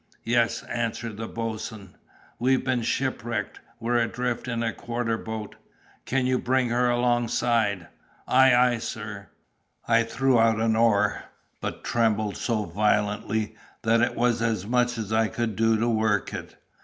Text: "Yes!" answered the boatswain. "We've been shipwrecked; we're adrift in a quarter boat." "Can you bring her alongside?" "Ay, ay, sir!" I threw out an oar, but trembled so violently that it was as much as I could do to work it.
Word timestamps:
"Yes!" 0.23 0.63
answered 0.63 1.17
the 1.17 1.27
boatswain. 1.27 1.95
"We've 2.39 2.65
been 2.65 2.81
shipwrecked; 2.81 3.59
we're 3.79 3.97
adrift 3.99 4.47
in 4.47 4.63
a 4.63 4.73
quarter 4.73 5.15
boat." 5.15 5.55
"Can 6.05 6.25
you 6.25 6.39
bring 6.39 6.69
her 6.69 6.89
alongside?" 6.89 7.87
"Ay, 8.27 8.51
ay, 8.55 8.77
sir!" 8.79 9.27
I 9.87 10.01
threw 10.01 10.39
out 10.39 10.59
an 10.59 10.75
oar, 10.75 11.25
but 11.59 11.83
trembled 11.83 12.35
so 12.35 12.63
violently 12.65 13.55
that 13.83 14.01
it 14.01 14.15
was 14.15 14.41
as 14.41 14.65
much 14.65 14.97
as 14.97 15.13
I 15.13 15.27
could 15.27 15.55
do 15.55 15.77
to 15.77 15.87
work 15.87 16.33
it. 16.33 16.55